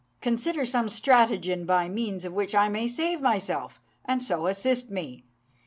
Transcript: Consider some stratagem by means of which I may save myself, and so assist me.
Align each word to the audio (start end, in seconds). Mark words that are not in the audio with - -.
Consider 0.19 0.65
some 0.65 0.89
stratagem 0.89 1.67
by 1.67 1.87
means 1.87 2.25
of 2.25 2.33
which 2.33 2.55
I 2.55 2.69
may 2.69 2.87
save 2.87 3.21
myself, 3.21 3.79
and 4.03 4.23
so 4.23 4.47
assist 4.47 4.89
me. 4.89 5.25